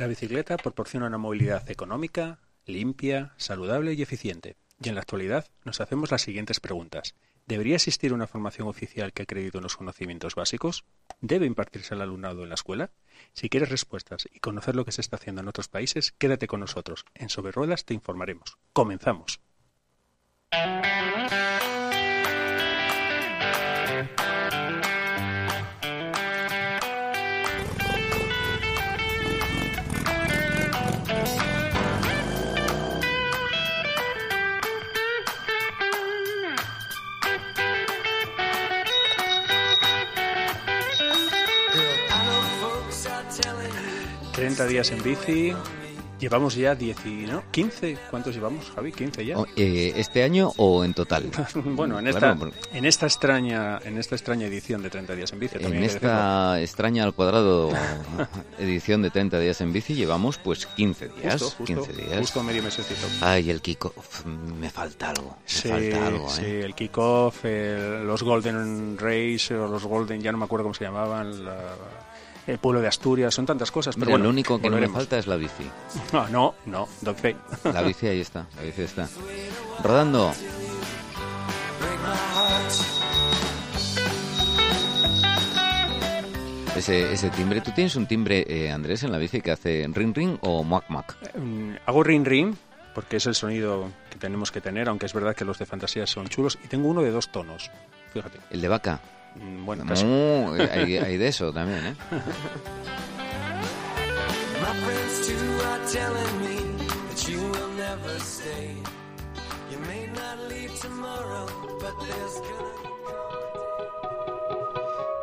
[0.00, 4.56] La bicicleta proporciona una movilidad económica, limpia, saludable y eficiente.
[4.82, 7.14] Y en la actualidad nos hacemos las siguientes preguntas.
[7.46, 10.86] ¿Debería existir una formación oficial que acredite unos conocimientos básicos?
[11.20, 12.92] ¿Debe impartirse al alumnado en la escuela?
[13.34, 16.60] Si quieres respuestas y conocer lo que se está haciendo en otros países, quédate con
[16.60, 17.04] nosotros.
[17.12, 18.56] En Sobre Ruedas te informaremos.
[18.72, 19.38] Comenzamos.
[44.60, 45.54] 30 días en bici.
[46.18, 47.42] Llevamos ya 10 ¿no?
[47.50, 47.96] 15.
[48.10, 48.92] ¿Cuántos llevamos, Javi?
[48.92, 49.38] 15 ya.
[49.38, 51.30] Oh, eh, ¿Este año o en total?
[51.54, 52.36] bueno, en esta,
[52.74, 55.56] en esta extraña en esta extraña edición de 30 días en bici.
[55.58, 57.70] En esta extraña al cuadrado
[58.58, 61.40] edición de 30 días en bici llevamos pues 15 días.
[61.40, 62.18] Justo, 15 días.
[62.18, 63.06] Justo medio mesecito.
[63.22, 64.26] Ay, el kickoff.
[64.26, 65.38] Me falta algo.
[65.42, 66.64] Me sí, falta algo, sí, ¿eh?
[66.66, 71.46] el kickoff, los Golden Race o los Golden, ya no me acuerdo cómo se llamaban.
[71.46, 71.56] La,
[72.50, 73.94] el pueblo de Asturias, son tantas cosas.
[73.94, 74.96] Pero Mira, bueno, lo único que no me volveremos.
[74.96, 75.70] falta es la bici.
[76.12, 76.54] No, no,
[77.02, 77.36] no, Pay.
[77.64, 79.08] La bici ahí está, la bici está.
[79.82, 80.32] Rodando.
[86.76, 90.14] Ese, ese timbre, ¿tú tienes un timbre, eh, Andrés, en la bici que hace ring
[90.16, 91.16] ring o muac muac?
[91.36, 92.54] Mm, Hago ring ring
[92.94, 96.06] porque es el sonido que tenemos que tener, aunque es verdad que los de fantasía
[96.06, 96.58] son chulos.
[96.64, 97.70] Y tengo uno de dos tonos,
[98.12, 98.38] fíjate.
[98.50, 99.00] El de vaca.
[99.36, 99.84] Mm, Bueno.
[99.84, 101.94] No, hay, hay de eso también, ¿eh?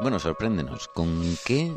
[0.01, 0.87] Bueno, sorpréndenos.
[0.87, 1.75] ¿Con qué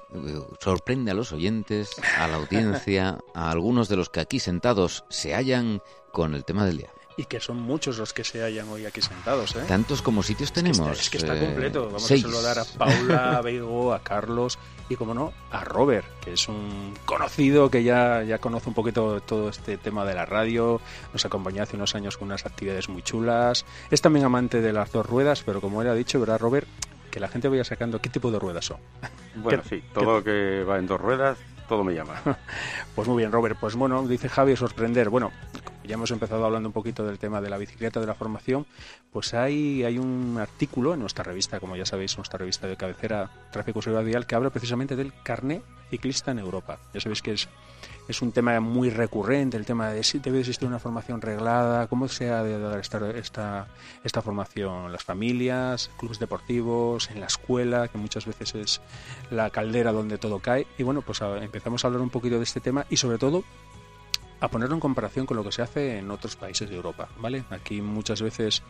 [0.60, 5.34] sorprende a los oyentes, a la audiencia, a algunos de los que aquí sentados se
[5.34, 5.82] hallan
[6.12, 6.90] con el tema del día?
[7.16, 9.64] Y que son muchos los que se hallan hoy aquí sentados, ¿eh?
[9.68, 10.78] Tantos como sitios tenemos.
[10.78, 11.86] Está- es que está eh, completo.
[11.86, 12.24] Vamos seis.
[12.24, 16.48] a saludar a Paula, a Bego, a Carlos y, como no, a Robert, que es
[16.48, 20.80] un conocido que ya, ya conoce un poquito todo este tema de la radio.
[21.12, 23.66] Nos acompañó hace unos años con unas actividades muy chulas.
[23.90, 26.66] Es también amante de las dos ruedas, pero como él ha dicho, ¿verdad, Robert?
[27.10, 28.78] Que la gente vaya sacando qué tipo de ruedas son.
[29.36, 31.38] Bueno, ¿Qué- sí, todo lo que va en dos ruedas,
[31.68, 32.14] todo me llama.
[32.94, 33.58] Pues muy bien, Robert.
[33.60, 35.08] Pues bueno, dice Javi, sorprender.
[35.10, 35.30] Bueno,
[35.84, 38.66] ya hemos empezado hablando un poquito del tema de la bicicleta, de la formación.
[39.12, 43.30] Pues hay, hay un artículo en nuestra revista, como ya sabéis, nuestra revista de cabecera,
[43.50, 46.78] Tráfico Seguridad Vial, que habla precisamente del carné ciclista en Europa.
[46.94, 47.48] Ya sabéis que es,
[48.08, 52.08] es un tema muy recurrente, el tema de si debe existir una formación reglada, cómo
[52.08, 53.66] se ha de dar esta, esta,
[54.04, 58.80] esta formación las familias, clubes deportivos, en la escuela, que muchas veces es
[59.30, 60.66] la caldera donde todo cae.
[60.78, 63.42] Y bueno, pues empezamos a hablar un poquito de este tema y sobre todo
[64.40, 67.44] a ponerlo en comparación con lo que se hace en otros países de Europa, ¿vale?
[67.50, 68.62] Aquí muchas veces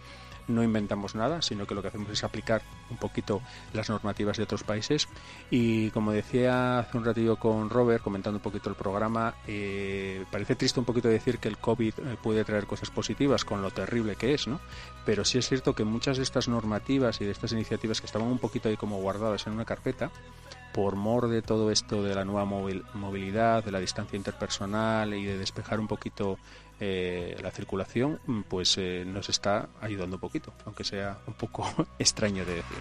[0.51, 3.41] no inventamos nada, sino que lo que hacemos es aplicar un poquito
[3.73, 5.09] las normativas de otros países.
[5.51, 10.57] Y como decía hace un ratillo con Robert, comentando un poquito el programa, eh, parece
[10.57, 14.17] triste un poquito decir que el COVID eh, puede traer cosas positivas con lo terrible
[14.17, 14.61] que es, ¿no?
[15.05, 18.29] Pero sí es cierto que muchas de estas normativas y de estas iniciativas que estaban
[18.29, 20.11] un poquito ahí como guardadas en una carpeta,
[20.73, 25.39] por mor de todo esto de la nueva movilidad, de la distancia interpersonal y de
[25.39, 26.39] despejar un poquito
[26.79, 31.67] eh, la circulación, pues eh, nos está ayudando un poquito, aunque sea un poco
[31.99, 32.79] extraño de decir.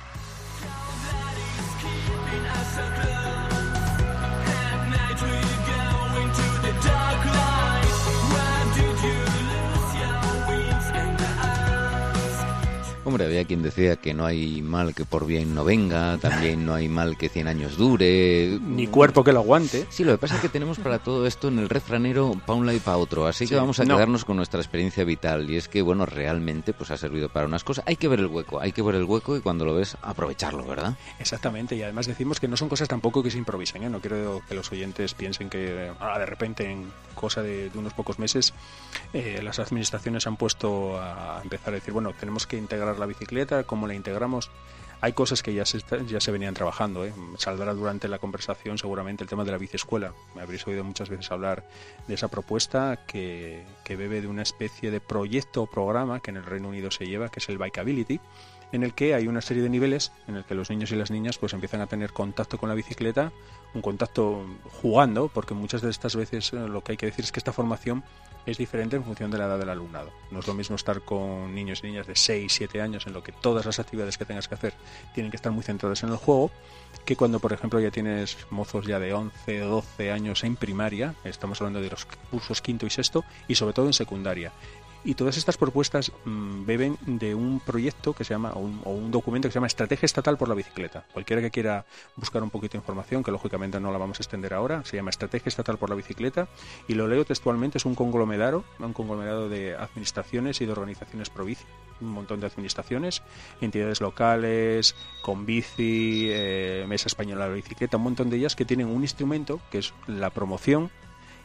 [13.19, 16.73] Hombre, había quien decía que no hay mal que por bien no venga, también no
[16.73, 18.57] hay mal que 100 años dure.
[18.61, 19.85] Ni cuerpo que lo aguante.
[19.89, 22.65] Sí, lo que pasa es que tenemos para todo esto en el refranero pa' un
[22.65, 23.95] lado y pa' otro, así Sí, que vamos a no.
[23.95, 27.65] quedarnos con nuestra experiencia vital y es que, bueno, realmente pues ha servido para unas
[27.65, 27.83] cosas.
[27.87, 30.63] Hay que ver el hueco, hay que ver el hueco y cuando lo ves, aprovecharlo,
[30.65, 30.95] ¿verdad?
[31.19, 33.89] Exactamente, y además decimos que no son cosas tampoco que se improvisen, ¿eh?
[33.89, 37.77] no quiero que los oyentes piensen que eh, ah, de repente en cosa de, de
[37.77, 38.53] unos pocos meses
[39.11, 43.63] eh, las administraciones han puesto a empezar a decir, bueno, tenemos que integrar la bicicleta,
[43.65, 44.49] ¿cómo la integramos?
[45.01, 47.13] Hay cosas que ya se, ya se venían trabajando, ¿eh?
[47.37, 50.13] saldrá durante la conversación seguramente el tema de la biciescuela.
[50.35, 51.63] Me habréis oído muchas veces hablar
[52.07, 56.37] de esa propuesta que, que bebe de una especie de proyecto o programa que en
[56.37, 58.19] el Reino Unido se lleva, que es el Bikeability,
[58.71, 61.11] en el que hay una serie de niveles en el que los niños y las
[61.11, 63.31] niñas pues empiezan a tener contacto con la bicicleta,
[63.73, 64.45] un contacto
[64.81, 67.53] jugando, porque muchas de estas veces eh, lo que hay que decir es que esta
[67.53, 68.03] formación
[68.45, 70.11] es diferente en función de la edad del alumnado.
[70.31, 73.21] No es lo mismo estar con niños y niñas de 6, 7 años en lo
[73.21, 74.73] que todas las actividades que tengas que hacer
[75.13, 76.51] tienen que estar muy centradas en el juego,
[77.05, 81.15] que cuando, por ejemplo, ya tienes mozos ya de 11 o 12 años en primaria,
[81.23, 84.51] estamos hablando de los cursos quinto y sexto, y sobre todo en secundaria.
[85.03, 88.91] Y todas estas propuestas mm, beben de un proyecto que se llama, o un, o
[88.91, 91.05] un documento que se llama Estrategia Estatal por la Bicicleta.
[91.13, 91.85] Cualquiera que quiera
[92.15, 95.09] buscar un poquito de información, que lógicamente no la vamos a extender ahora, se llama
[95.09, 96.49] Estrategia Estatal por la Bicicleta,
[96.87, 101.45] y lo leo textualmente, es un conglomerado, un conglomerado de administraciones y de organizaciones pro
[101.45, 101.65] bici,
[102.01, 103.21] un montón de administraciones,
[103.61, 108.65] entidades locales, con bici, eh, Mesa Española de la Bicicleta, un montón de ellas que
[108.65, 110.91] tienen un instrumento que es la promoción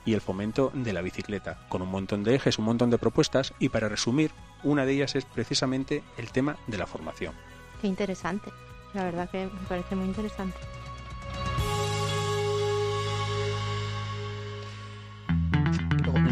[0.05, 3.55] y el fomento de la bicicleta, con un montón de ejes, un montón de propuestas
[3.59, 4.31] y para resumir,
[4.63, 7.35] una de ellas es precisamente el tema de la formación.
[7.81, 8.51] Qué interesante.
[8.93, 10.57] La verdad que me parece muy interesante.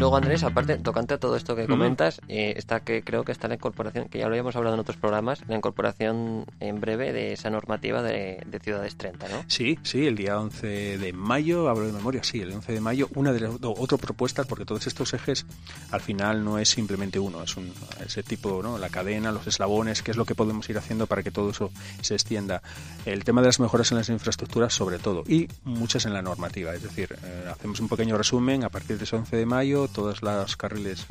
[0.03, 3.47] Luego- Andrés, aparte, tocante a todo esto que comentas, eh, está que creo que está
[3.47, 7.33] la incorporación, que ya lo habíamos hablado en otros programas, la incorporación en breve de
[7.33, 9.43] esa normativa de, de Ciudades 30, ¿no?
[9.47, 13.07] Sí, sí, el día 11 de mayo, hablo de memoria, sí, el 11 de mayo,
[13.15, 15.45] una de las do- otra propuesta, porque todos estos ejes
[15.91, 17.71] al final no es simplemente uno, es un,
[18.05, 18.77] ese tipo, ¿no?
[18.77, 21.71] la cadena, los eslabones, qué es lo que podemos ir haciendo para que todo eso
[22.01, 22.61] se extienda.
[23.05, 26.73] El tema de las mejoras en las infraestructuras, sobre todo, y muchas en la normativa,
[26.73, 30.21] es decir, eh, hacemos un pequeño resumen, a partir de ese 11 de mayo, todas
[30.21, 31.05] las carriles,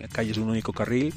[0.00, 1.12] eh, calles de un único carril,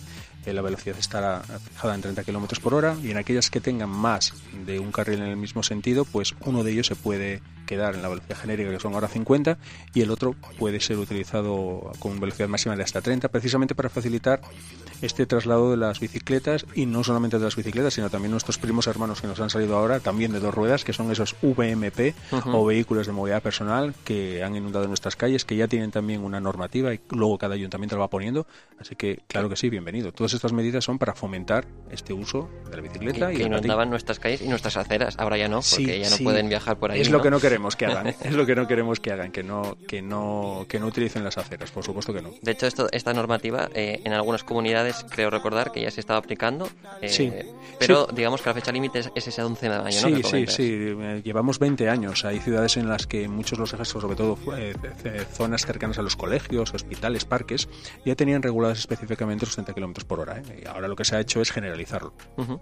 [0.46, 3.90] eh, la velocidad estará fijada en 30 kilómetros por hora y en aquellas que tengan
[3.90, 4.34] más
[4.66, 8.02] de un carril en el mismo sentido, pues uno de ellos se puede quedar en
[8.02, 9.58] la velocidad genérica que son ahora 50
[9.94, 14.42] y el otro puede ser utilizado con velocidad máxima de hasta 30 precisamente para facilitar
[15.02, 18.88] este traslado de las bicicletas y no solamente de las bicicletas sino también nuestros primos
[18.88, 22.14] hermanos que nos han salido ahora también de dos ruedas que son esos VMP
[22.52, 26.42] o vehículos de movilidad personal que han inundado nuestras calles que ya tienen también una
[26.42, 28.46] normativa y luego cada ayuntamiento la va poniendo
[28.80, 32.76] así que claro que sí bienvenido todas estas medidas son para fomentar este uso de
[32.76, 35.16] la bicicleta que, y que inundaban nuestras calles y nuestras aceras.
[35.20, 36.24] Ahora ya no, porque Sí, ya no sí.
[36.24, 37.02] pueden viajar por ahí.
[37.02, 39.44] Es lo que no queremos que hagan, es lo que no queremos que hagan, que
[39.44, 42.32] no, que no, que no utilicen las aceras, por supuesto que no.
[42.42, 46.20] De hecho, esto, esta normativa eh, en algunas comunidades creo recordar que ya se estaba
[46.20, 46.70] aplicando,
[47.02, 47.32] eh, Sí.
[47.80, 50.16] pero digamos que la fecha límite es, es ese 11 de mayo, ¿no?
[50.16, 50.74] Sí, que sí, sí.
[51.00, 52.26] eh, Llevamos 20 años.
[52.26, 54.74] Hay ciudades en las que muchos de los ejes, sobre todo eh,
[55.32, 57.68] zonas cercanas a los colegios, hospitales, parques,
[58.06, 60.40] ya tenían reguladas específicamente los 30 kilómetros por hora.
[60.40, 60.62] ¿eh?
[60.64, 62.14] Y ahora lo que se ha hecho es generalizarlo.
[62.38, 62.60] Ujú.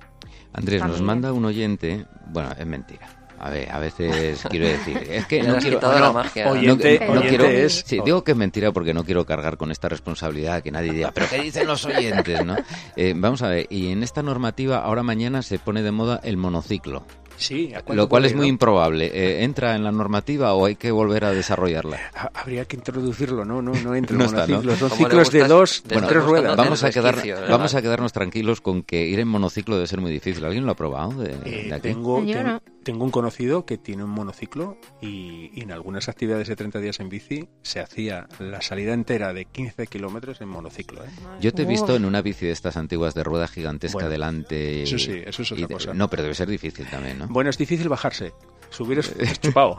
[0.54, 1.06] Andrés, nos También.
[1.06, 3.19] manda un oyente, bueno, es mentira.
[3.42, 6.50] A ver, a veces quiero decir, es que no quiero, quitado no, la magia.
[6.50, 7.84] Oyente, no, no oyente quiero- es.
[7.86, 11.12] Sí, digo que es mentira porque no quiero cargar con esta responsabilidad que nadie diga,
[11.14, 12.58] pero ¿qué dicen los oyentes, no?
[12.98, 16.36] Eh, vamos a ver, y en esta normativa ahora mañana se pone de moda el
[16.36, 17.06] monociclo,
[17.40, 18.50] Sí, ¿a cuánto lo cual es muy no?
[18.50, 19.06] improbable.
[19.14, 21.98] Eh, ¿Entra en la normativa o hay que volver a desarrollarla?
[22.14, 24.62] Ha- Habría que introducirlo, no, no, no entre No está, ¿no?
[24.76, 26.56] son ciclos de dos, de tres ruedas.
[26.58, 27.16] Vamos a, quedar,
[27.50, 30.44] vamos a quedarnos tranquilos con que ir en monociclo debe ser muy difícil.
[30.46, 31.82] ¿Alguien lo ha probado de, Eh, de aquí?
[31.82, 32.60] tengo, ten-
[32.90, 37.08] un conocido que tiene un monociclo y, y en algunas actividades de 30 días en
[37.10, 41.04] bici se hacía la salida entera de 15 kilómetros en monociclo.
[41.04, 41.10] ¿eh?
[41.40, 44.82] Yo te he visto en una bici de estas antiguas de rueda gigantesca Bueno, delante.
[44.84, 45.94] eso sí, eso es otra y cosa.
[45.94, 47.28] No, pero debe ser difícil también, ¿no?
[47.30, 48.34] Bueno, es difícil bajarse.
[48.72, 49.78] Subir es, es chupado.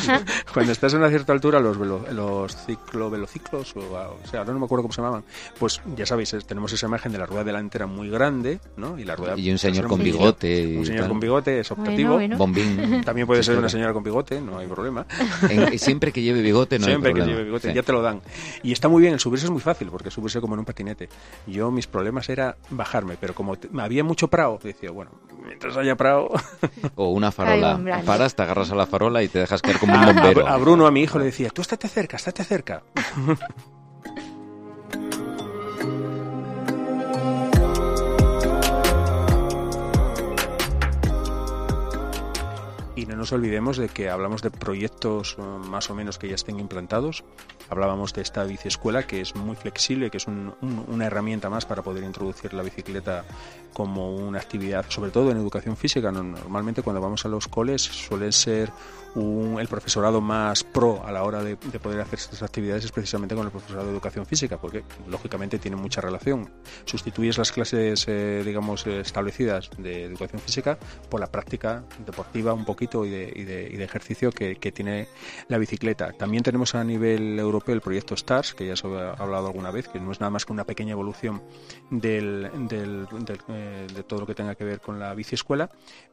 [0.54, 4.54] Cuando estás a una cierta altura, los, velo- los ciclo, velociclos, o, o sea, ahora
[4.54, 5.24] no me acuerdo cómo se llamaban,
[5.58, 8.98] pues ya sabéis, es- tenemos esa imagen de la rueda delantera muy grande, ¿no?
[8.98, 11.08] Y la rueda Y un señor trasera con bigote y Un señor tal.
[11.10, 12.14] con bigote es optativo.
[12.14, 12.38] Bueno, bueno.
[12.38, 13.04] Bombín.
[13.04, 15.04] También puede Sí, ser una señora con bigote, no hay problema.
[15.50, 17.32] En- siempre que lleve bigote no Siempre hay que problema.
[17.40, 17.74] lleve bigote, Sí.
[17.74, 18.22] ya te lo dan.
[18.62, 21.10] Y está muy bien, el subirse es muy fácil, porque subirse como en un patinete.
[21.46, 25.10] Yo, mis problemas era bajarme, pero como te- había mucho prao, decía, bueno,
[25.44, 26.30] mientras haya prao...
[26.96, 27.74] O una farola.
[27.76, 27.94] Hombre.
[28.04, 30.46] Paras, te agarras a la farola y te dejas caer como un A, bombero.
[30.46, 32.82] a Bruno, a mi hijo, le decía, tú estate cerca, estate cerca.
[43.10, 46.58] No nos olvidemos de que hablamos de proyectos eh, más o menos que ya estén
[46.60, 47.24] implantados.
[47.68, 51.66] Hablábamos de esta biciescuela que es muy flexible, que es un- un- una herramienta más
[51.66, 53.24] para poder introducir la bicicleta
[53.72, 56.10] como una actividad, sobre todo en educación física.
[56.10, 58.72] No- Normalmente cuando vamos a los coles suele ser
[59.14, 62.92] un- el profesorado más pro a la hora de, de poder hacer estas actividades es
[62.92, 66.50] precisamente con el profesorado de educación física, porque lógicamente tiene mucha relación.
[66.84, 72.64] Sustituyes las clases, eh, digamos, eh, establecidas de educación física por la práctica deportiva un
[72.64, 75.08] poquito y de, y de- y de ejercicio que, tiene
[75.48, 76.12] la bicicleta.
[76.12, 79.88] También tenemos a nivel europeo el proyecto STARS, que ya se ha hablado alguna vez,
[79.88, 81.42] que no es nada más que una pequeña evolución
[81.90, 85.70] del, del- del, eh, de todo lo que tenga que ver con la bici escuela,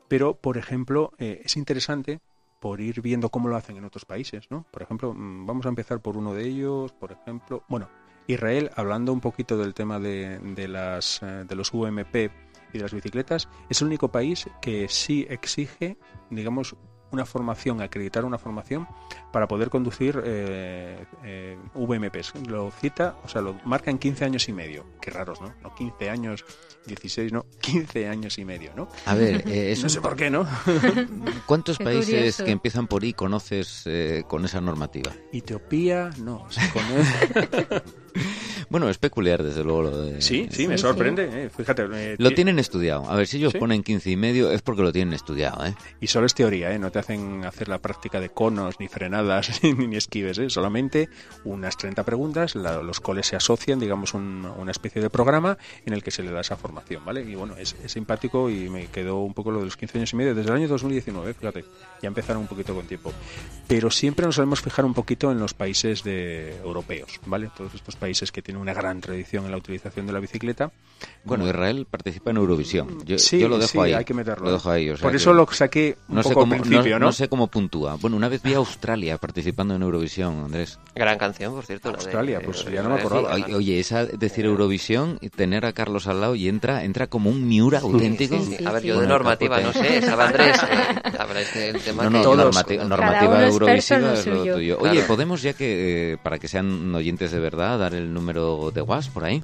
[0.07, 2.19] pero, por ejemplo, eh, es interesante
[2.67, 4.65] por ir viendo cómo lo hacen en otros países, ¿no?
[4.69, 7.87] Por ejemplo, mm, vamos a empezar por uno de ellos, por ejemplo, bueno,
[8.27, 12.81] Israel, hablando un poquito del tema de, de las, eh, de los UMP y de
[12.81, 15.97] las bicicletas, es el único país que sí exige,
[16.29, 16.75] digamos,
[17.11, 18.87] una formación, acreditar una formación
[19.31, 22.33] para poder conducir eh, eh, VMPs.
[22.47, 24.85] Lo cita, o sea, lo marca en 15 años y medio.
[25.01, 25.53] Qué raros, ¿no?
[25.61, 26.43] No 15 años,
[26.85, 28.87] 16, no, 15 años y medio, ¿no?
[29.05, 30.47] A ver, eh, es no un- sé por qué, ¿no?
[31.45, 32.45] ¿cuántos Qué países curioso.
[32.45, 35.11] que empiezan por I conoces eh, con esa normativa?
[35.31, 36.43] Etiopía, no.
[36.43, 36.83] o sea, con-
[38.69, 39.83] Bueno, es peculiar, desde luego.
[39.83, 40.21] Lo de...
[40.21, 41.45] sí, sí, me Sí, sorprende.
[41.45, 41.87] eh, Fíjate.
[41.91, 43.09] eh, Lo ti- tienen estudiado.
[43.09, 43.59] A ver, si ellos Sí.
[43.59, 45.73] ponen 15 y medio es porque lo tienen estudiado, ¿eh?
[46.01, 46.79] Y solo es teoría, ¿eh?
[46.79, 50.49] No te hacen hacer la práctica de conos, ni frenadas, ni esquives, ¿eh?
[50.49, 51.09] Solamente
[51.45, 55.93] unas 30 preguntas, la- los coles se asocian, digamos, un- una especie de programa en
[55.93, 57.21] el que se le da esa formación, ¿vale?
[57.21, 60.13] Y bueno, es, es simpático y me quedó un poco lo de los 15 años
[60.13, 61.63] y medio, desde el año 2019, fíjate,
[62.01, 63.13] ya empezaron un poquito con tiempo.
[63.67, 67.49] Pero siempre nos solemos fijar un poquito en los países de europeos, ¿vale?
[67.55, 70.71] Todos estos países que tienen una gran tradición en la utilización de la bicicleta.
[71.23, 73.05] Bueno, Israel participa en Eurovisión.
[73.05, 73.93] Yo, sí, yo lo dejo sí, ahí.
[73.93, 74.45] hay que meterlo.
[74.45, 74.89] Lo dejo ahí.
[74.89, 77.05] o sea Por que eso lo saqué un no sé cómo, al principio, no, ¿no?
[77.07, 77.95] no sé cómo puntúa.
[78.01, 80.79] Bueno, una vez vi a Australia participando en Eurovisión, Andrés.
[80.95, 81.89] Gran canción, por cierto.
[81.91, 83.35] la de- Australia, pues de- ya no me acordaba.
[83.35, 87.29] Oye, oye, esa decir Eurovisión y tener a Carlos al lado y entra entra como
[87.29, 88.39] un Miura auténtico.
[88.39, 90.57] Sí, sí, A ver, yo de normativa no sé, sabe Andrés.
[90.63, 94.15] eh, la verdad es que el tema No, no, que- normativa en lo es lo
[94.15, 94.55] suyo.
[94.55, 94.77] tuyo.
[94.79, 94.91] Claro.
[94.93, 98.81] Oye, podemos ya que, eh, para que sean oyentes de verdad, dar el número de
[98.81, 99.43] WhatsApp por ahí.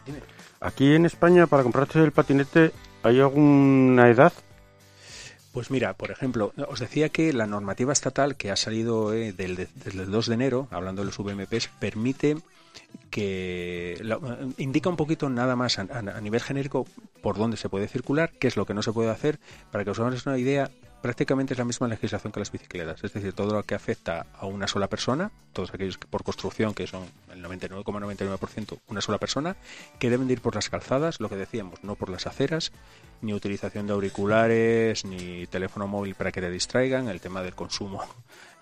[0.60, 4.32] Aquí en España, para comprarte el patinete, ¿hay alguna edad?
[5.56, 9.56] Pues mira, por ejemplo, os decía que la normativa estatal que ha salido eh, del,
[9.56, 12.36] de- desde el 2 de enero, hablando de los VMPs, permite
[13.10, 14.18] que la-
[14.58, 16.86] indica un poquito nada más a- a nivel genérico
[17.22, 19.38] por dónde se puede circular, qué es lo que no se puede hacer,
[19.72, 20.70] para que os hagáis una idea.
[21.02, 24.46] Prácticamente es la misma legislación que las bicicletas, es decir, todo lo que afecta a
[24.46, 29.56] una sola persona, todos aquellos que por construcción, que son el 99,99% una sola persona,
[29.98, 32.72] que deben de ir por las calzadas, lo que decíamos, no por las aceras,
[33.20, 38.02] ni utilización de auriculares, ni teléfono móvil para que te distraigan, el tema del consumo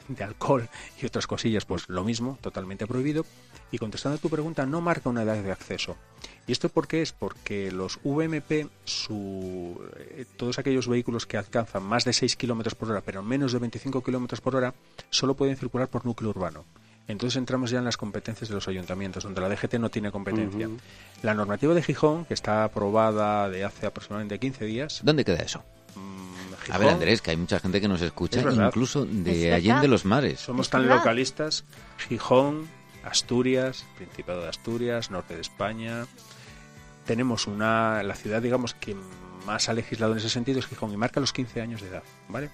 [0.09, 0.69] de alcohol
[1.01, 3.25] y otras cosillas, pues lo mismo, totalmente prohibido.
[3.71, 5.97] Y contestando a tu pregunta, no marca una edad de acceso.
[6.47, 7.13] ¿Y esto por qué es?
[7.13, 12.91] Porque los VMP, su, eh, todos aquellos vehículos que alcanzan más de 6 kilómetros por
[12.91, 14.75] hora, pero menos de 25 kilómetros por hora,
[15.11, 16.65] solo pueden circular por núcleo urbano.
[17.07, 20.69] Entonces entramos ya en las competencias de los ayuntamientos, donde la DGT no tiene competencia.
[21.23, 25.01] La normativa de Gijón, que está aprobada de hace aproximadamente 15 días.
[25.03, 25.65] ¿Dónde queda eso?
[25.95, 29.33] Mm, A ver, Andrés, que hay mucha gente que nos escucha, Es incluso ¿Es de
[29.33, 29.57] verdad?
[29.57, 30.41] Allende los Mares.
[30.41, 31.65] Somos Es tan localistas.
[32.09, 32.69] Gijón,
[33.05, 36.07] Asturias, Principado de Asturias, norte de España.
[37.07, 38.03] Tenemos una.
[38.03, 38.97] La ciudad, digamos, que
[39.47, 42.03] más ha legislado en ese sentido es Gijón y marca los 15 años de edad,
[42.29, 42.51] ¿vale?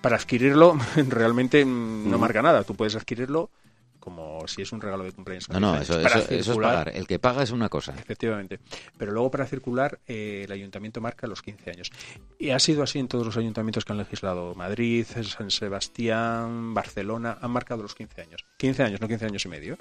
[0.00, 2.64] Para adquirirlo, realmente mm, no marca nada.
[2.64, 3.50] Tú puedes adquirirlo
[4.00, 5.48] como si es un regalo de cumpleaños.
[5.50, 6.02] No, no, 15 eso, años.
[6.04, 6.96] Para eso- eso es circular, pagar.
[6.96, 7.94] El que paga es una cosa.
[7.98, 8.58] Efectivamente.
[8.98, 11.90] Pero luego para circular eh, el ayuntamiento marca los 15 años.
[12.38, 14.54] Y ha sido así en todos los ayuntamientos que han legislado.
[14.54, 18.44] Madrid, San Sebastián, Barcelona, han marcado los 15 años.
[18.56, 19.76] 15 años, no 15 años y medio.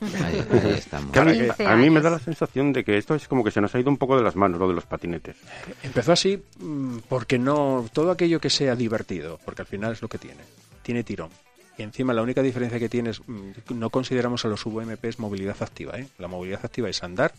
[0.00, 0.10] Ahí,
[0.64, 1.16] ahí estamos.
[1.16, 3.50] A, mí, 15 a mí me da la sensación de que esto es como que
[3.50, 5.36] se nos ha ido un poco de las manos, lo de los patinetes.
[5.82, 10.08] Empezó así mm, porque no todo aquello que sea divertido, porque al final es lo
[10.08, 10.40] que tiene,
[10.82, 11.30] tiene tirón.
[11.76, 15.56] Y encima la única diferencia que tiene es mm, no consideramos a los VMPs movilidad
[15.60, 16.06] activa, ¿eh?
[16.18, 17.34] La movilidad activa es andar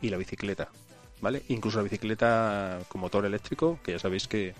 [0.00, 0.68] y la bicicleta,
[1.20, 1.42] ¿vale?
[1.48, 4.54] Incluso la bicicleta con motor eléctrico, que ya sabéis que.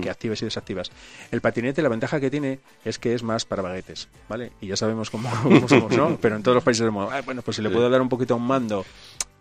[0.00, 0.90] Que activas y desactivas.
[1.30, 4.52] El patinete, la ventaja que tiene es que es más para baguetes, ¿vale?
[4.60, 6.16] Y ya sabemos cómo, cómo somos, ¿no?
[6.20, 8.34] Pero en todos los países decimos, "Ah, bueno, pues si le puedo dar un poquito
[8.34, 8.84] a un mando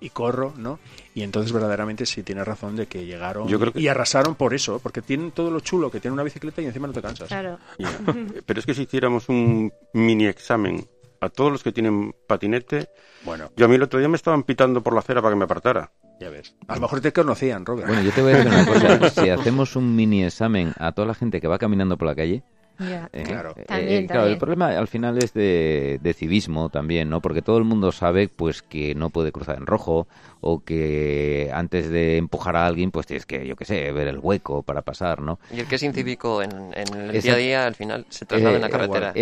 [0.02, 0.80] y corro, ¿no?
[1.14, 4.54] Y entonces verdaderamente sí tienes razón de que llegaron Yo creo que- y arrasaron por
[4.54, 7.28] eso, porque tienen todo lo chulo que tiene una bicicleta y encima no te cansas.
[7.28, 7.60] Claro.
[8.46, 10.88] Pero es que si hiciéramos un mini examen
[11.22, 12.90] a todos los que tienen patinete,
[13.24, 15.38] Bueno, yo a mí el otro día me estaban pitando por la acera para que
[15.40, 15.92] me apartara.
[16.20, 16.56] ya ves.
[16.68, 17.88] A lo mejor te conocían, Robert.
[17.88, 18.66] Bueno, yo te voy a decir una
[19.00, 19.10] cosa.
[19.10, 22.44] Si hacemos un mini examen a toda la gente que va caminando por la calle,
[22.80, 23.10] Ya.
[23.12, 23.54] eh, Claro.
[23.58, 27.22] eh, También, claro, el problema al final es de, de civismo también, ¿no?
[27.22, 30.08] Porque todo el mundo sabe, pues, que no puede cruzar en rojo
[30.42, 34.20] o que antes de empujar a alguien, pues tienes que, yo qué sé, ver el
[34.20, 35.40] hueco para pasar, ¿no?
[35.54, 38.26] Y el que es incívico en, en el Esa- día a día, al final, se
[38.26, 39.12] traslada en la Eh, carretera.
[39.16, 39.22] Exactamente,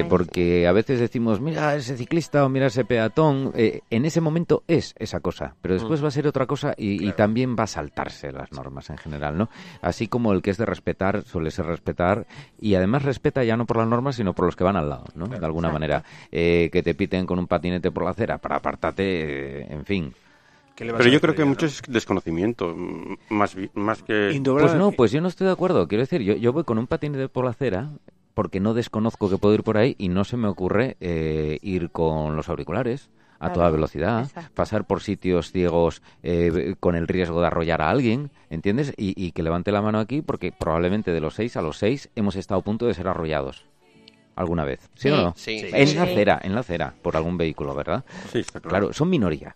[0.00, 0.04] Exactamente.
[0.08, 4.62] porque a veces decimos, mira ese ciclista o mira ese peatón, eh, en ese momento
[4.68, 6.04] es esa cosa, pero después Mm.
[6.04, 9.48] va a ser otra cosa y, también va a saltarse las normas en general, ¿no?
[9.82, 12.26] Así como el que es de respetar suele ser respetar
[12.60, 15.04] y además respeta ya no por las normas, sino por los que van al lado,
[15.14, 15.26] ¿no?
[15.26, 15.72] De alguna Exacto.
[15.72, 19.04] manera, Eh, que te piten con un patinete por la acera para apartarte,
[19.62, 20.14] eh, en fin.
[20.74, 21.48] ¿Qué le vas Pero a yo creo que no?
[21.48, 22.74] mucho es desconocimiento,
[23.28, 24.40] más, más que...
[24.44, 25.86] Pues no, pues yo no estoy de acuerdo.
[25.88, 27.90] Quiero decir, yo, yo voy con un patinete por la acera
[28.34, 31.90] porque no desconozco que puedo ir por ahí y no se me ocurre eh, ir
[31.90, 34.50] con los auriculares a Claro, toda velocidad, exacto.
[34.54, 38.92] pasar por sitios ciegos eh, con el riesgo de arrollar a alguien, ¿entiendes?
[38.96, 42.10] Y, y que levante la mano aquí porque probablemente de los seis a los seis
[42.16, 43.64] hemos estado a punto de ser arrollados
[44.34, 45.34] alguna vez, ¿sí, o no?
[45.36, 45.66] Sí, Sí.
[45.72, 45.94] En sí.
[45.94, 48.04] la acera, en la acera, por algún vehículo, ¿verdad?
[48.32, 48.70] Sí, está claro.
[48.70, 49.54] Claro, son minoría.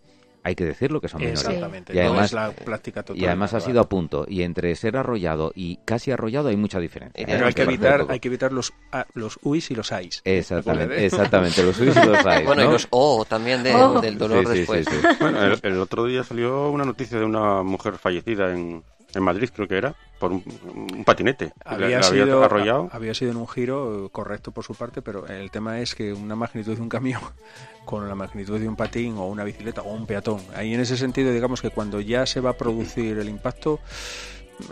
[0.48, 1.40] Hay que decirlo que son minoría.
[1.40, 1.92] Exactamente.
[1.92, 3.22] Y no además- es la práctica total.
[3.22, 4.24] Y además ha sido a punto.
[4.26, 7.22] Y entre ser arrollado y casi arrollado hay mucha diferencia.
[7.26, 10.22] Pero Pero hay que evitar, hay que evitar los, ah, los uis y los ais.
[10.24, 11.06] Exactamente, ¿Recuerda, eh?
[11.06, 11.62] exactamente.
[11.62, 12.68] Los suizos y los hay, Bueno, ¿no?
[12.70, 14.00] y los O también de- Oh.
[14.00, 14.86] del dolor Sí, sí, después.
[14.88, 15.06] sí, sí.
[15.20, 18.82] Bueno, el, el otro día salió una noticia de una mujer fallecida en,
[19.18, 21.52] en Madrid, creo que era, por un, un patinete.
[21.64, 22.88] Había, sido, arrollado.
[22.92, 26.36] había sido en un giro correcto por su parte, pero el tema es que una
[26.36, 27.20] magnitud de un camión
[27.84, 30.96] con la magnitud de un patín o una bicicleta o un peatón, ahí en ese
[30.96, 33.80] sentido digamos que cuando ya se va a producir el impacto,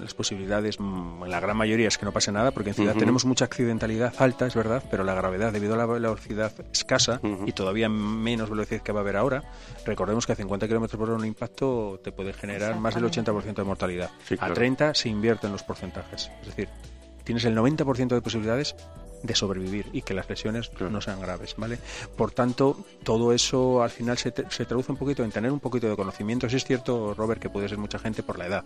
[0.00, 2.94] las posibilidades, mm, en la gran mayoría es que no pase nada, porque en ciudad
[2.94, 7.52] tenemos mucha accidentalidad alta, es verdad, pero la gravedad debido a la velocidad escasa y
[7.52, 9.42] todavía menos velocidad que va a haber ahora,
[9.84, 13.54] recordemos que a 50 kilómetros por hora un impacto te puede generar más del 80%
[13.54, 14.10] de mortalidad.
[14.26, 14.54] Sí, A claro.
[14.54, 16.68] 30 se invierten los porcentajes, es decir,
[17.24, 18.76] tienes el 90% de posibilidades
[19.22, 20.90] de sobrevivir y que las lesiones Claro.
[20.90, 21.78] no sean graves, ¿vale?
[22.16, 25.88] Por tanto, todo eso al final se, se traduce un poquito en tener un poquito
[25.88, 26.48] de conocimiento.
[26.48, 28.64] Sí es cierto, Robert, que puede ser mucha gente por la edad.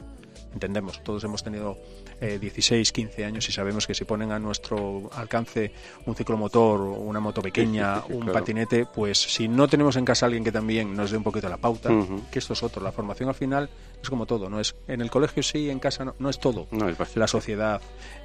[0.53, 1.79] Entendemos, todos hemos tenido
[2.21, 5.73] eh, 16, 15 años y sabemos que si ponen a nuestro alcance
[6.07, 8.33] un ciclomotor, una moto pequeña, Sí, sí, sí, un claro.
[8.41, 11.49] patinete, pues si no tenemos en casa a alguien que también nos dé un poquito
[11.49, 11.91] la pauta,
[12.33, 13.71] que esto es otro, la formación al final
[14.03, 16.67] es como todo, no es en el colegio sí, en casa no, no es todo
[16.73, 17.81] No, es la sociedad,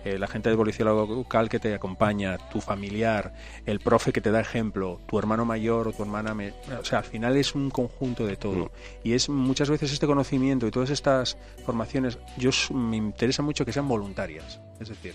[0.06, 3.34] eh, la gente de policía local que te acompaña, tu familiar,
[3.66, 7.00] el profe que te da ejemplo, tu hermano mayor o tu hermana, me- o sea,
[7.00, 8.72] al final es un conjunto de todo.
[9.04, 13.74] Y es muchas veces este conocimiento y todas estas formaciones, yo me interesa mucho que
[13.74, 15.14] sean voluntarias, es decir,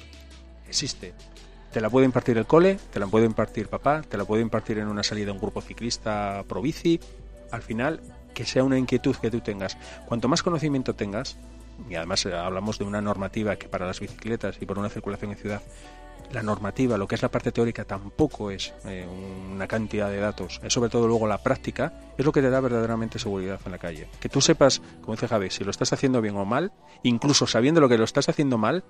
[0.68, 1.14] existe.
[1.72, 4.78] Te la puede impartir el cole, te la puede impartir papá, te la puede impartir
[4.78, 6.98] en una salida un grupo ciclista pro bici.
[7.52, 8.00] Al final,
[8.34, 9.76] que sea una inquietud que tú tengas.
[10.06, 11.36] Cuanto más conocimiento tengas,
[11.88, 15.32] y además eh, hablamos de una normativa que para las bicicletas y por una circulación
[15.32, 15.62] en ciudad,
[16.32, 19.06] la normativa, lo que es la parte teórica, tampoco es eh,
[19.52, 20.60] una cantidad de datos.
[20.62, 23.78] Es sobre todo luego la práctica, es lo que te da verdaderamente seguridad en la
[23.78, 24.08] calle.
[24.20, 27.80] Que tú sepas, como dice Javi, si lo estás haciendo bien o mal, incluso sabiendo
[27.80, 28.84] lo que lo estás haciendo mal,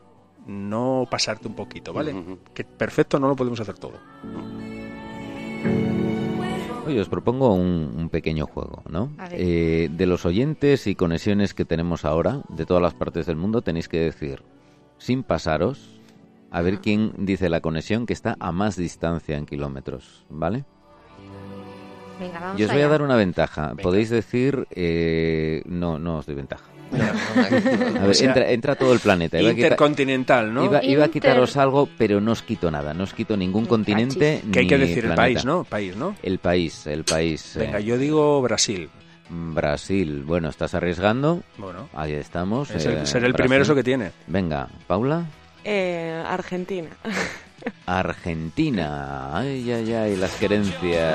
[0.46, 2.14] no pasarte un poquito, ¿vale?
[2.54, 3.98] Que perfecto no lo podemos hacer todo.
[6.90, 9.12] Oye, os propongo un, un pequeño juego, ¿no?
[9.30, 13.62] Eh, de los oyentes y conexiones que tenemos ahora, de todas las partes del mundo,
[13.62, 14.42] tenéis que decir,
[14.98, 16.00] sin pasaros,
[16.50, 20.64] a ver quién dice la conexión que está a más distancia en kilómetros, ¿vale?
[22.18, 23.76] Venga, vamos Yo os voy a dar una ventaja.
[23.80, 24.66] Podéis decir...
[24.72, 26.64] eh, no, no os doy ventaja.
[28.00, 29.38] A ver, sea, entra, entra todo el planeta.
[29.40, 30.64] Iba quitar- Intercontinental, ¿no?
[30.64, 32.92] Iba, iba a quitaros algo, pero no os quito nada.
[32.94, 35.64] No os quito ningún continente que hay que decir el país, ¿no?
[35.64, 36.16] País, ¿no?
[36.22, 37.54] El país, el país.
[37.56, 38.88] Venga, eh, yo digo Brasil.
[39.28, 40.24] Brasil.
[40.26, 41.42] Bueno, estás arriesgando.
[41.56, 42.70] Bueno, Ahí estamos.
[42.70, 43.34] es eh, el, ser el Brasil.
[43.34, 44.10] primero eso que tiene.
[44.26, 45.26] Venga, Paula.
[45.62, 46.88] Eh, Argentina.
[47.86, 49.36] Argentina.
[49.36, 51.14] Ay, ay, ay, las querencias.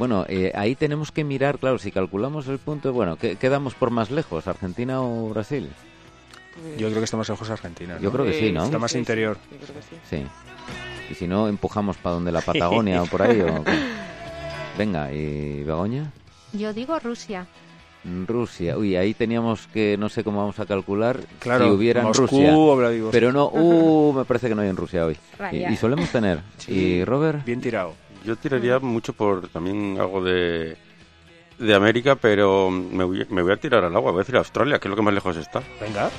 [0.00, 3.90] Bueno, eh, ahí tenemos que mirar, claro, si calculamos el punto, bueno, ¿qué quedamos por
[3.90, 5.68] más lejos, Argentina o Brasil?
[6.78, 7.96] Yo creo que está más lejos Argentina.
[7.96, 8.00] ¿no?
[8.00, 8.64] Yo creo que sí, ¿no?
[8.64, 9.36] Está más interior.
[9.52, 9.96] Yo creo que sí.
[10.08, 10.26] Sí.
[11.10, 13.42] Y si no, empujamos para donde la Patagonia o por ahí.
[13.42, 13.62] O...
[14.78, 16.10] Venga, ¿y Begoña?
[16.54, 17.46] Yo digo Rusia.
[18.26, 18.78] Rusia.
[18.78, 22.24] Uy, ahí teníamos que, no sé cómo vamos a calcular Claro, si hubiera en Moscú
[22.74, 23.10] Rusia.
[23.12, 25.18] Pero no, uh, me parece que no hay en Rusia hoy.
[25.52, 26.40] Y, y solemos tener.
[26.56, 26.72] Sí.
[26.72, 27.44] ¿Y Robert?
[27.44, 27.92] Bien tirado.
[28.24, 30.76] Yo tiraría mucho por también algo de,
[31.58, 34.12] de América, pero me voy, me voy a tirar al agua.
[34.12, 35.62] Voy a decir Australia, que es lo que más lejos está.
[35.80, 36.10] Venga.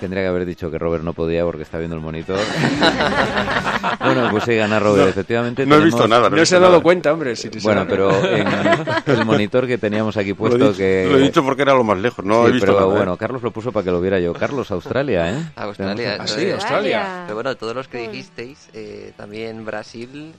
[0.00, 2.38] Tendría que haber dicho que Robert no podía porque está viendo el monitor.
[4.00, 5.66] bueno, pues sí, gana Robert, No, efectivamente.
[5.66, 6.30] no he tenemos- visto nada.
[6.30, 6.82] No, he se ha visto dado nada.
[6.82, 7.36] cuenta, hombre.
[7.36, 8.46] si- Bueno, pero en
[9.06, 11.06] el monitor que teníamos aquí Lo he, puesto dicho, que...
[11.10, 12.24] lo he dicho porque era lo más lejos.
[12.24, 12.92] No Sí, he visto pero nada.
[12.92, 12.96] ¿eh?
[12.96, 14.32] bueno, Carlos lo puso para que lo viera yo.
[14.32, 15.52] Carlos, Australia, ¿eh?
[15.56, 16.50] Australia, Ah, sí.
[16.50, 17.22] Australia.
[17.24, 20.32] Pero bueno, todos los que dijisteis, eh, también Brasil,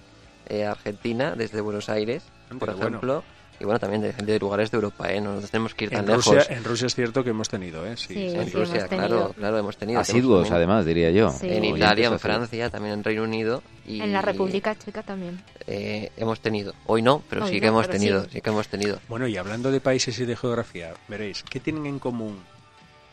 [0.51, 2.87] eh, Argentina, desde Buenos Aires, Anda, por bueno.
[2.89, 3.23] ejemplo,
[3.59, 5.21] Y bueno, también de, de lugares de Europa, ¿eh?
[5.21, 6.25] No nos tenemos que ir tan En lejos.
[6.25, 7.95] Rusia, en Rusia es cierto que hemos tenido, ¿eh?
[7.95, 8.35] Sí, Sí, sí.
[8.35, 9.99] en sí, Rusia, hemos claro, claro, hemos tenido.
[9.99, 11.29] Asiduos, además, diría yo.
[11.29, 11.47] Sí.
[11.47, 12.17] En Italia, en.
[12.19, 13.61] Francia, también en Reino Unido.
[13.85, 15.43] Y, En la República Checa también.
[15.67, 16.73] eh, hemos tenido.
[16.87, 18.23] Hoy no, pero Hoy sí no, que hemos tenido.
[18.23, 18.29] sí.
[18.33, 18.99] Sí que hemos tenido.
[19.07, 22.39] Bueno, y hablando de países y de geografía, veréis, ¿qué tienen en común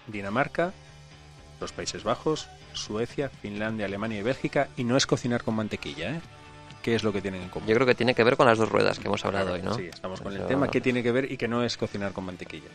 [0.07, 0.73] Dinamarca,
[1.61, 4.69] los Países Bajos, Suecia, Finlandia, Alemania y Bélgica?
[4.79, 6.21] Y no es cocinar con mantequilla, ¿eh?
[6.83, 7.69] ¿Qué es lo que tienen en común?
[7.69, 9.75] Yo creo que tiene que ver con las dos ruedas que hemos hablado hoy, ¿no?
[9.75, 10.69] Sí, estamos con el Eso- tema.
[10.71, 12.69] ¿Qué tiene que ver y que no es cocinar con mantequilla?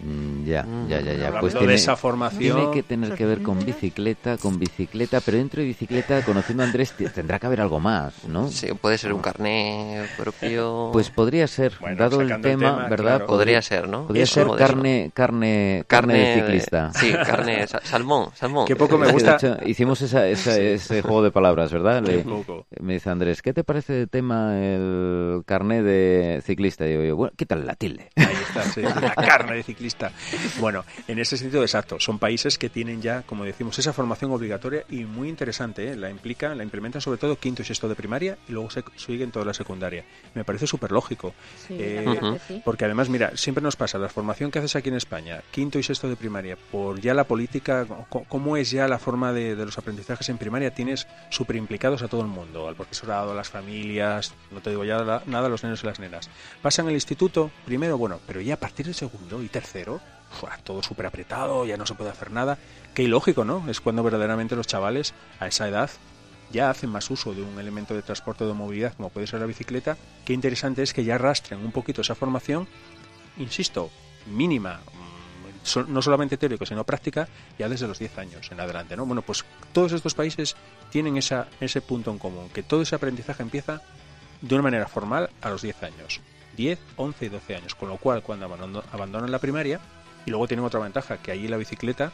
[0.00, 1.26] Mm, Ya, Mm, ya, ya, ya.
[1.28, 2.56] Hablando Pues de tiene, esa formación...
[2.56, 6.66] tiene que tener que ver con bicicleta, con bicicleta, pero dentro de bicicleta, conociendo a
[6.66, 8.48] Andrés, tendrá que haber algo más, ¿no?
[8.48, 10.90] Sí, puede ser un carné propio.
[10.92, 12.96] Pues podría ser, Bueno, dado el tema, ¿verdad?
[13.18, 13.26] claro.
[13.26, 14.06] podría ser, ¿no?
[14.06, 16.92] Podría Eso ser carne, carne, carne de ciclista.
[16.94, 18.66] Sí, carne, sa- salmón, salmón.
[18.66, 19.36] Qué poco me de gusta.
[19.36, 22.02] hecho, hicimos esa, esa- ese juego de palabras, ¿verdad?
[22.02, 22.24] Le-
[22.80, 26.86] me dice Andrés, ¿qué te parece de tema el carné de ciclista?
[26.86, 28.10] Y digo yo, bueno, quítale la tilde.
[28.16, 30.12] Ahí está, sí, la carne de ciclista.
[30.60, 31.98] Bueno, en ese sentido, exacto.
[32.00, 35.90] Son países que tienen ya, como decimos, esa formación obligatoria y muy interesante.
[35.90, 35.96] ¿eh?
[35.96, 39.30] La implican, la implementan sobre todo quinto y sexto de primaria y luego se siguen
[39.30, 40.04] toda la secundaria.
[40.34, 41.34] Me parece súper lógico.
[41.66, 42.62] Sí, Eh, sí.
[42.64, 45.82] Porque además, mira, siempre nos pasa la formación que haces aquí en España, quinto y
[45.82, 47.86] sexto de primaria, por ya la política,
[48.28, 52.08] cómo es ya la forma de, de los aprendizajes en primaria, tienes súper implicados a
[52.08, 55.50] todo el mundo, al profesorado, a las familias, no te digo ya la- nada, a
[55.50, 56.28] los niños y las nenas.
[56.62, 60.00] Pasan el instituto, primero, bueno, pero ya a partir del segundo y tercero,
[60.64, 62.58] todo súper apretado, ya no se puede hacer nada.
[62.94, 63.68] Qué ilógico, ¿no?
[63.68, 65.90] Es cuando verdaderamente los chavales a esa edad
[66.52, 69.46] ya hacen más uso de un elemento de transporte de movilidad como puede ser la
[69.46, 72.66] bicicleta, qué interesante es que ya arrastren un poquito esa formación,
[73.38, 73.90] insisto,
[74.26, 78.96] mínima, mm, no solamente teórica, sino práctica, ya desde los 10 años en adelante.
[78.96, 79.06] ¿no?
[79.06, 80.56] Bueno, pues todos estos países
[80.90, 83.82] tienen ese punto en común, que todo ese aprendizaje empieza
[84.40, 86.20] de una manera formal a los 10 años.
[86.56, 88.46] 10, 11 y 12 años, con lo cual cuando
[88.92, 89.80] abandonan la primaria,
[90.26, 92.12] y luego tienen otra ventaja, que allí la bicicleta,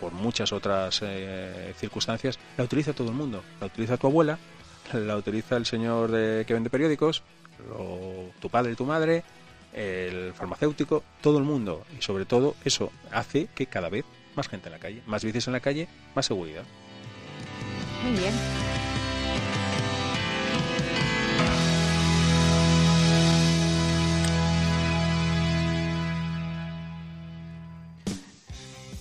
[0.00, 3.42] por muchas otras eh, circunstancias, la utiliza todo el mundo.
[3.60, 4.38] La utiliza tu abuela,
[4.92, 7.22] la utiliza el señor de- que vende periódicos,
[8.40, 9.24] tu padre y tu madre,
[9.74, 11.84] el farmacéutico, todo el mundo.
[11.98, 14.04] Y sobre todo eso hace que cada vez
[14.36, 16.62] más gente en la calle, más bicis en la calle, más seguridad.
[18.04, 18.32] Muy bien.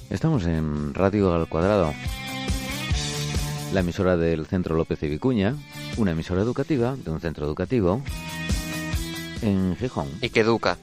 [0.10, 1.94] Estamos en Radio al Cuadrado,
[3.74, 5.56] la emisora del Centro López y Vicuña,
[5.98, 8.02] una emisora educativa de un centro educativo
[9.42, 10.08] en Gijón.
[10.22, 10.78] Y que educa.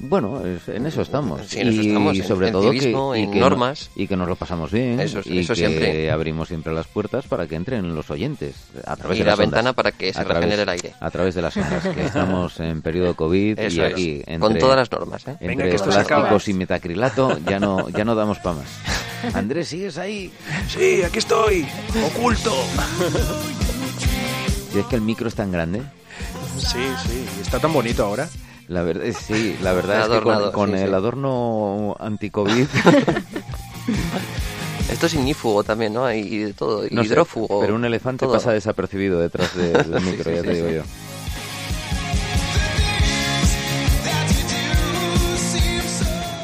[0.00, 1.40] Bueno, en eso estamos.
[1.48, 3.90] Sí, en eso estamos, y en- sobre en todo que, y en que normas.
[3.96, 5.00] no- y que nos lo pasamos bien.
[5.00, 6.10] Eso es- y eso que siempre.
[6.12, 8.54] abrimos siempre las puertas para que entren los oyentes
[8.86, 9.50] a través Y de la las ondas.
[9.50, 10.94] ventana para que se través- regenere el aire.
[11.00, 13.92] A través de las ondas, que estamos en periodo COVID Eso y es.
[13.92, 15.36] aquí entre, Con todas las normas, ¿eh?
[15.40, 19.34] Venga, entre que esto plásticos y metacrilato ya no ya no damos para más.
[19.34, 20.30] Andrés, ¿sigues ahí?
[20.68, 21.66] Sí, aquí estoy,
[22.06, 22.52] oculto.
[24.74, 25.82] ¿Y es que el micro es tan grande?
[26.58, 28.28] Sí, sí, está tan bonito ahora.
[28.68, 30.94] La verdad, eh, sí, la verdad es que con, Adornado, con sí, el sí.
[30.94, 32.66] adorno anti-COVID,
[34.92, 36.12] Esto es ignífugo también, ¿no?
[36.12, 36.82] Y, y de todo.
[36.90, 37.60] no sé, hidrófugo.
[37.60, 38.34] pero un elefante todo.
[38.34, 40.82] pasa desapercibido detrás del Sí, micro, sí, ya te digo yo.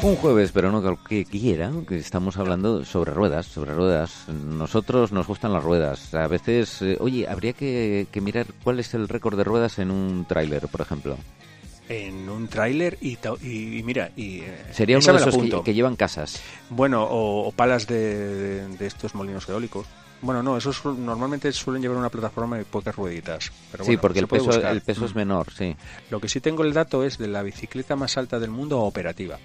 [0.03, 4.25] Un jueves, pero no cualquiera, que estamos hablando sobre ruedas, sobre ruedas.
[4.27, 6.13] Nosotros nos gustan las ruedas.
[6.13, 9.89] A veces, eh, oye, habría que, que mirar cuál es el récord de ruedas en
[9.89, 11.17] un tráiler, por ejemplo.
[11.87, 15.73] En un tráiler y, y, y mira, y eh, Sería uno de esos que, que
[15.75, 16.41] llevan casas.
[16.69, 19.85] Bueno, o, o palas de, de estos molinos eólicos.
[20.21, 23.51] Bueno, no, esos normalmente suelen llevar una plataforma y pocas rueditas.
[23.71, 24.71] Pero sí, bueno, porque el peso, buscar.
[24.71, 25.17] el peso es Mm.
[25.17, 25.75] menor, sí.
[26.09, 29.37] Lo que sí tengo el dato es de la bicicleta más alta del mundo operativa.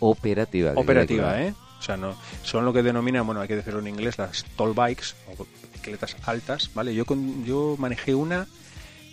[0.00, 0.72] Operativa.
[0.76, 1.44] Operativa, claro.
[1.44, 1.54] ¿eh?
[1.78, 4.74] O sea, no, son lo que denominan, bueno, hay que decirlo en inglés, las tall
[4.74, 6.94] bikes, o bicicletas altas, ¿vale?
[6.94, 8.46] Yo, con, yo manejé una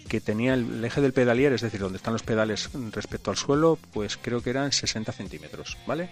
[0.07, 3.77] que tenía el eje del pedalier, es decir, donde están los pedales respecto al suelo,
[3.93, 6.09] pues creo que eran 60 centímetros, ¿vale?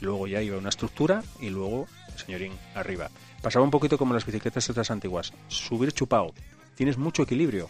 [0.00, 3.10] Luego ya iba una estructura y luego, señorín, arriba.
[3.42, 5.32] Pasaba un poquito como las bicicletas estas antiguas.
[5.48, 6.32] Subir chupado.
[6.74, 7.68] Tienes mucho equilibrio.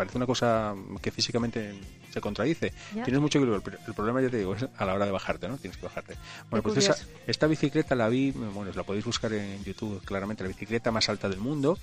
[0.00, 1.74] Parece una cosa que físicamente
[2.10, 2.72] se contradice.
[2.94, 3.04] Ya.
[3.04, 3.62] Tienes mucho equilibrio.
[3.66, 5.58] El, el problema, ya te digo, es a la hora de bajarte, ¿no?
[5.58, 6.14] Tienes que bajarte.
[6.48, 10.42] Bueno, Qué pues esa- esta bicicleta la vi, bueno, la podéis buscar en YouTube claramente,
[10.42, 11.78] la bicicleta más alta del mundo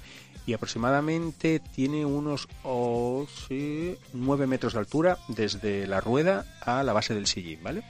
[0.47, 6.93] y aproximadamente tiene unos oh, sí, 9 metros de altura desde la rueda a la
[6.93, 7.83] base del sillín, ¿vale?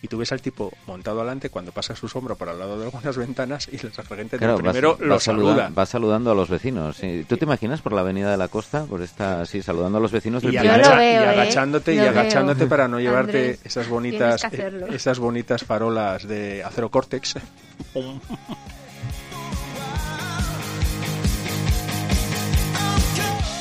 [0.00, 2.84] Y tú ves al tipo montado adelante cuando pasa su sombra por al lado de
[2.84, 5.70] algunas ventanas y la gente Claro, vas- primero vas lo saluda- saluda.
[5.74, 6.96] vas saludando a los vecinos.
[6.96, 7.24] sí.
[7.28, 10.12] ¿Tú te imaginas por la avenida de la costa, por esta, así, saludando a los
[10.12, 11.28] vecinos del Y, agacha- veo, y ¿eh?
[11.28, 12.10] agachándote y veo.
[12.10, 17.34] agachándote para no llevarte Andrés, esas bonitas eh, esas bonitas farolas de acero córtex.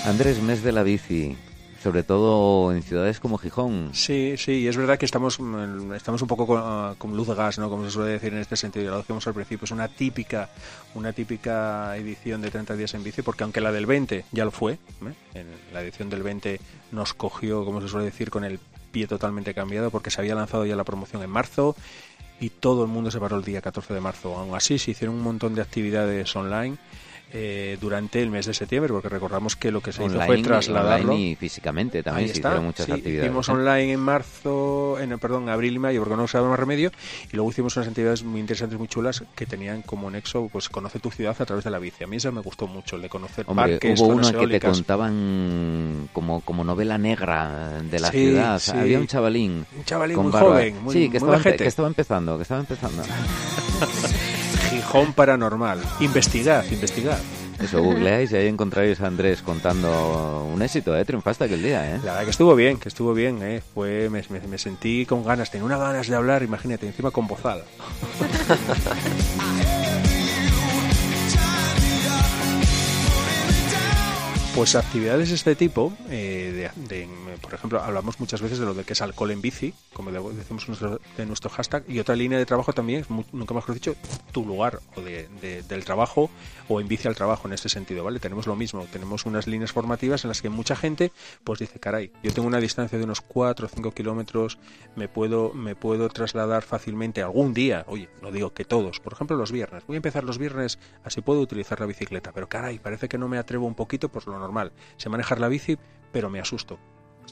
[0.05, 1.35] Andrés, mes de la bici,
[1.81, 3.91] sobre todo en ciudades como Gijón.
[3.93, 7.27] Sí, sí, y es verdad que estamos, mm, estamos un poco con, ah, con luz
[7.27, 7.69] de gas, ¿no?
[7.69, 10.49] Como se suele decir en este sentido, ya lo decíamos al principio, es una típica,
[10.95, 14.51] una típica edición de 30 días en bici, porque aunque la del 20 ya lo
[14.51, 15.13] fue, ¿eh?
[15.33, 16.59] en la edición del 20
[16.91, 18.59] nos cogió, como se suele decir, con el
[18.91, 21.75] pie totalmente cambiado, porque se había lanzado ya la promoción en marzo
[22.39, 24.35] y todo el mundo se paró el día 14 de marzo.
[24.35, 26.77] Aún así, se hicieron un montón de actividades online.
[27.33, 31.11] Eh, durante el mes de septiembre, porque recordamos que lo que se hizo fue trasladarlo.
[31.11, 33.25] online y físicamente también se hicieron muchas Sí, actividades.
[33.25, 33.51] Hicimos ¿eh?
[33.51, 36.91] online en marzo, en perdón, abril y mayo, porque no usaba más remedio,
[37.31, 40.99] y luego hicimos unas actividades muy interesantes, muy chulas, que tenían como nexo, pues conoce
[40.99, 42.03] tu ciudad a través de la bici.
[42.03, 44.59] A mí eso me gustó mucho, el de conocer Hombre, parques, hubo uno que te
[44.59, 48.59] contaban como, como novela negra de la Sí, ciudad.
[48.59, 48.71] sí.
[48.73, 49.65] Había un chavalín.
[49.77, 50.49] Un chavalín muy barba.
[50.51, 51.57] joven, muy, sí, que muy estaba, empe- majete.
[51.63, 53.03] que estaba empezando, que estaba empezando.
[54.87, 55.79] Gijón paranormal.
[55.99, 57.17] Investigad, investigad.
[57.59, 61.03] Eso, googleáis y ahí encontráis a Andrés contando un éxito, ¿eh?
[61.03, 61.99] Triunfaste aquel día, ¿eh?
[62.03, 63.61] La verdad que estuvo bien, que estuvo bien, ¿eh?
[63.73, 67.25] Fue, me, me- me sentí con ganas, tenía unas ganas de hablar, imagínate, encima con
[67.27, 67.63] bozal.
[74.57, 77.07] Pues actividades de este tipo, eh, de,
[77.41, 80.33] por ejemplo, hablamos muchas veces de lo de que es alcohol en bici, como de-
[80.35, 80.67] decimos
[81.19, 83.95] en nuestro, hashtag, y otra línea de trabajo también, es mu- nunca mejor dicho,
[84.31, 86.31] tu lugar o de, de- del trabajo
[86.69, 88.19] o en bici al trabajo en este sentido, ¿vale?
[88.19, 91.11] Tenemos lo mismo, tenemos unas líneas formativas en las que mucha gente
[91.43, 94.57] pues dice, caray, yo tengo una distancia de unos 4 o 5 kilómetros,
[94.95, 99.37] me puedo, me puedo trasladar fácilmente algún día, oye, no digo que todos, por ejemplo
[99.37, 103.07] los viernes, voy a empezar los viernes, así puedo utilizar la bicicleta, pero caray, parece
[103.07, 105.77] que no me atrevo un poquito por lo normal, sé manejar la bici,
[106.11, 106.79] pero me asusto.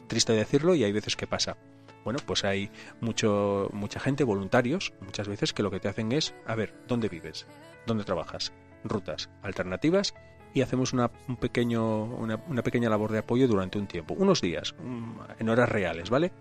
[0.08, 1.58] Triste decirlo y hay veces que pasa.
[2.04, 2.70] Bueno, pues hay
[3.02, 7.10] mucho, mucha gente, voluntarios, muchas veces que lo que te hacen es, a ver, ¿dónde
[7.10, 7.48] vives?
[7.88, 8.52] ¿Dónde trabajas?
[8.84, 10.14] Rutas alternativas
[10.54, 14.42] y hacemos una, un pequeño, una, una pequeña labor de apoyo durante un tiempo, unos
[14.42, 16.32] días, un- en horas reales, ¿vale?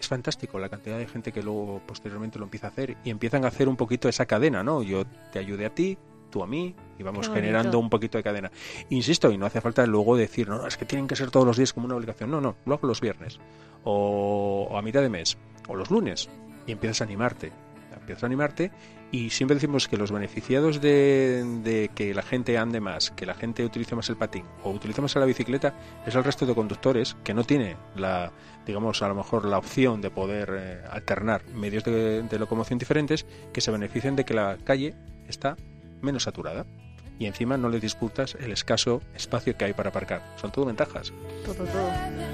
[0.00, 3.44] Es fantástico la cantidad de gente que luego posteriormente lo empieza a hacer y empiezan
[3.44, 4.82] a hacer un poquito esa cadena, ¿no?
[4.82, 5.98] Yo te ayude a ti,
[6.34, 8.50] tú a mí y vamos generando un poquito de cadena.
[8.90, 11.56] Insisto, y no hace falta luego decir, no, es que tienen que ser todos los
[11.56, 12.28] días como una obligación.
[12.28, 13.38] No, no, lo hago los viernes
[13.84, 16.28] o, o a mitad de mes o los lunes
[16.66, 17.52] y empiezas a animarte.
[17.94, 18.72] Empiezas a animarte
[19.12, 23.34] y siempre decimos que los beneficiados de, de que la gente ande más, que la
[23.34, 25.72] gente utilice más el patín o utilice más la bicicleta
[26.04, 28.32] es el resto de conductores que no tiene la,
[28.66, 33.24] digamos, a lo mejor la opción de poder eh, alternar medios de, de locomoción diferentes
[33.52, 34.94] que se benefician de que la calle
[35.28, 35.56] está
[36.04, 36.66] menos saturada
[37.18, 40.22] y encima no le disputas el escaso espacio que hay para aparcar.
[40.40, 41.12] Son todo ventajas.
[41.44, 42.24] Todo, todo.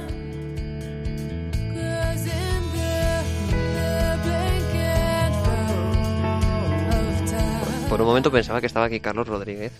[7.88, 9.72] Por un momento pensaba que estaba aquí Carlos Rodríguez,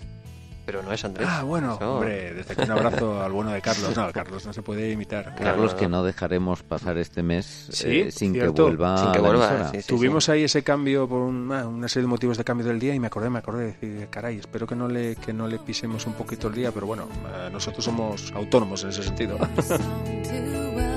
[0.71, 1.27] pero no es Andrés.
[1.29, 3.95] Ah, bueno, Eso- hombre, desde aquí un abrazo al bueno de Carlos.
[3.97, 5.35] No, Carlos no se puede imitar.
[5.35, 6.03] Carlos, no, que no.
[6.03, 9.71] dejaremos pasar este mes Sí, eh, sin que vuelva Sin que a la vuelva, emisora.
[9.71, 9.87] sí, sí.
[9.89, 12.95] Tuvimos ahí ese cambio por un- ah, una serie de motivos de cambio del día
[12.95, 15.59] y me acordé, me acordé de decir, caray, espero que no le que no le
[15.59, 19.37] pisemos un poquito el día, pero bueno, eh, nosotros somos autónomos en ese sentido.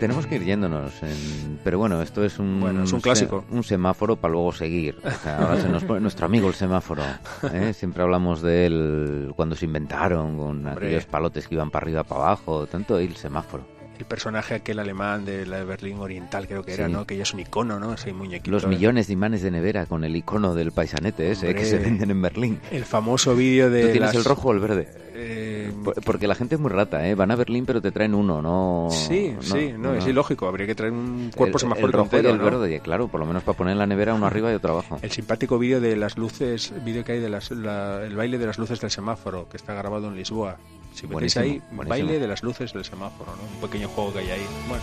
[0.00, 3.44] Tenemos que ir yéndonos, en- pero bueno, esto es un, Bueno, es un se- clásico.
[3.50, 4.96] un semáforo para luego seguir.
[5.02, 7.02] O sea, ahora se nos pone nuestro amigo el semáforo.
[7.50, 7.72] ¿eh?
[7.72, 12.20] Siempre hablamos de él cuando se inventaron, con aquellos palotes que iban para arriba, para
[12.24, 13.64] abajo, tanto el semáforo.
[13.98, 16.92] El personaje aquel alemán de la de Berlín Oriental creo que era, Sí.
[16.92, 17.06] ¿no?
[17.06, 17.94] Que ya es un icono, ¿no?
[17.94, 18.50] Ese muñequito.
[18.50, 21.62] Los millones de imanes de nevera con el icono del paisanete ese Hombre.
[21.62, 22.60] que se venden en Berlín.
[22.70, 24.88] El famoso vídeo de ¿Tú tienes las- el rojo o el verde?
[25.18, 27.14] Eh, Por- Porque la gente es muy rata, ¿eh?
[27.14, 28.88] Van a Berlín pero te traen uno, no...
[28.90, 30.46] sí, sí, no, es ilógico.
[30.46, 32.44] Habría que traer un cuerpo el, el rojo entero, y el ¿no?
[32.44, 34.98] verde, claro, por lo menos para poner en la nevera uno arriba y otro abajo.
[35.00, 38.46] El simpático vídeo de las luces, vídeo que hay de las, la- el baile de
[38.46, 40.58] las luces del semáforo, que está grabado en Lisboa.
[40.96, 41.88] Si metéis ahí, buenísimo.
[41.90, 43.42] baile de las luces del semáforo, ¿no?
[43.42, 44.46] Un pequeño juego que hay ahí.
[44.66, 44.82] Bueno,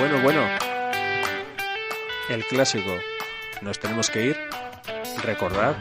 [0.00, 0.48] bueno, bueno.
[2.28, 2.98] El clásico.
[3.60, 4.36] Nos tenemos que ir.
[5.22, 5.76] Recordad,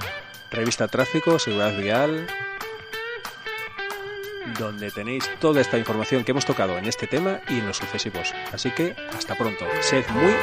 [0.52, 2.28] revista Tráfico, Seguridad Vial,
[4.58, 8.34] donde tenéis toda esta información que hemos tocado en este tema y en los sucesivos.
[8.52, 9.66] Así que hasta pronto.
[9.82, 10.34] Sed muy,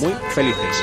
[0.00, 0.82] muy felices.